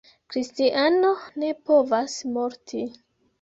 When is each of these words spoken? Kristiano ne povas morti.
Kristiano 0.33 1.11
ne 1.43 1.51
povas 1.67 2.17
morti. 2.39 2.83